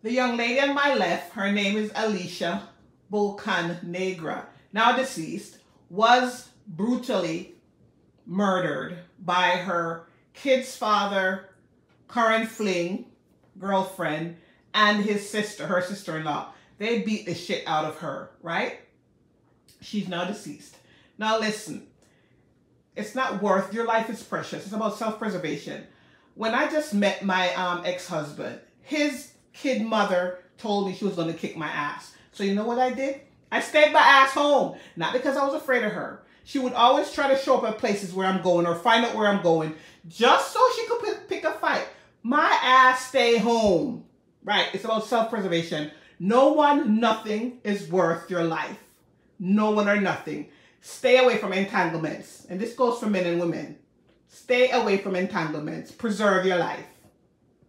The 0.00 0.12
young 0.12 0.36
lady 0.36 0.60
on 0.60 0.74
my 0.74 0.94
left, 0.94 1.32
her 1.32 1.50
name 1.50 1.76
is 1.76 1.90
Alicia 1.92 2.68
Bulcan 3.10 3.78
Negra, 3.82 4.46
now 4.72 4.96
deceased, 4.96 5.58
was 5.90 6.50
brutally 6.68 7.56
murdered 8.24 8.98
by 9.18 9.50
her 9.56 10.06
kid's 10.34 10.76
father, 10.76 11.48
current 12.06 12.48
fling, 12.48 13.06
girlfriend, 13.58 14.36
and 14.72 15.04
his 15.04 15.28
sister, 15.28 15.66
her 15.66 15.82
sister-in-law. 15.82 16.52
They 16.78 17.02
beat 17.02 17.26
the 17.26 17.34
shit 17.34 17.66
out 17.66 17.84
of 17.84 17.96
her, 17.98 18.30
right? 18.40 18.78
She's 19.80 20.06
now 20.06 20.26
deceased. 20.26 20.76
Now 21.18 21.40
listen, 21.40 21.88
it's 22.94 23.16
not 23.16 23.42
worth, 23.42 23.74
your 23.74 23.86
life 23.86 24.08
is 24.10 24.22
precious. 24.22 24.64
It's 24.64 24.72
about 24.72 24.96
self-preservation. 24.96 25.88
When 26.36 26.54
I 26.54 26.70
just 26.70 26.94
met 26.94 27.24
my 27.24 27.52
um, 27.54 27.82
ex-husband, 27.84 28.60
his 28.82 29.32
kid 29.60 29.82
mother 29.82 30.38
told 30.56 30.86
me 30.86 30.94
she 30.94 31.04
was 31.04 31.16
going 31.16 31.32
to 31.32 31.38
kick 31.38 31.56
my 31.56 31.68
ass. 31.68 32.14
So 32.32 32.44
you 32.44 32.54
know 32.54 32.64
what 32.64 32.78
I 32.78 32.90
did? 32.90 33.20
I 33.50 33.60
stayed 33.60 33.92
my 33.92 34.00
ass 34.00 34.32
home. 34.32 34.78
Not 34.96 35.12
because 35.12 35.36
I 35.36 35.44
was 35.44 35.54
afraid 35.54 35.84
of 35.84 35.92
her. 35.92 36.22
She 36.44 36.58
would 36.58 36.72
always 36.72 37.12
try 37.12 37.28
to 37.28 37.38
show 37.38 37.58
up 37.58 37.64
at 37.64 37.78
places 37.78 38.14
where 38.14 38.26
I'm 38.26 38.42
going 38.42 38.66
or 38.66 38.74
find 38.74 39.04
out 39.04 39.14
where 39.14 39.26
I'm 39.26 39.42
going 39.42 39.74
just 40.08 40.52
so 40.52 40.60
she 40.76 40.86
could 40.86 41.28
pick 41.28 41.44
a 41.44 41.52
fight. 41.52 41.86
My 42.22 42.58
ass 42.62 43.06
stay 43.06 43.38
home. 43.38 44.04
Right. 44.44 44.66
It's 44.72 44.84
about 44.84 45.04
self-preservation. 45.04 45.90
No 46.18 46.52
one, 46.52 47.00
nothing 47.00 47.60
is 47.64 47.90
worth 47.90 48.30
your 48.30 48.44
life. 48.44 48.78
No 49.38 49.70
one 49.70 49.88
or 49.88 50.00
nothing. 50.00 50.48
Stay 50.80 51.18
away 51.18 51.38
from 51.38 51.52
entanglements. 51.52 52.46
And 52.48 52.58
this 52.58 52.74
goes 52.74 52.98
for 52.98 53.06
men 53.06 53.26
and 53.26 53.40
women. 53.40 53.78
Stay 54.28 54.70
away 54.70 54.98
from 54.98 55.16
entanglements. 55.16 55.90
Preserve 55.90 56.46
your 56.46 56.58
life. 56.58 56.84